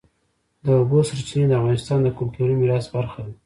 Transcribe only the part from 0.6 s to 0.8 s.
د